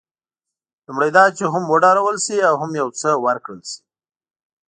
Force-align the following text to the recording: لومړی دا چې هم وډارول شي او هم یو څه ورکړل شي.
لومړی 0.87 1.09
دا 1.17 1.25
چې 1.37 1.43
هم 1.53 1.63
وډارول 1.67 2.15
شي 2.25 2.37
او 2.49 2.55
هم 2.61 2.71
یو 2.81 2.87
څه 2.99 3.09
ورکړل 3.25 3.61
شي. 3.69 3.79